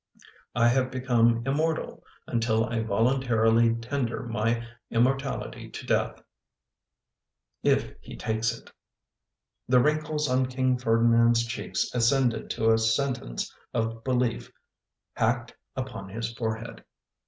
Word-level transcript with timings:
I 0.55 0.67
have 0.69 0.89
become 0.89 1.43
immortal 1.45 2.03
until 2.25 2.65
I 2.65 2.79
volun 2.79 3.23
tarily 3.23 3.79
tender 3.83 4.23
my 4.23 4.67
immortality 4.89 5.69
to 5.69 5.85
death, 5.85 6.23
if 7.61 7.93
he 8.01 8.15
takes 8.15 8.51
it." 8.57 8.71
The 9.67 9.79
wrinkles 9.79 10.27
on 10.27 10.47
King 10.47 10.79
Ferdinand's 10.79 11.45
cheeks 11.45 11.93
ascended 11.93 12.49
to 12.49 12.71
a 12.71 12.79
sentence 12.79 13.55
of 13.75 14.03
belief 14.03 14.51
hacked 15.13 15.53
upon 15.75 16.09
his 16.09 16.33
forehead. 16.33 16.83